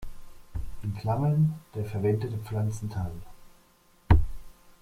In 0.81 0.95
Klammern: 0.95 1.59
der 1.75 1.85
verwendete 1.85 2.39
Pflanzenteil. 2.39 3.11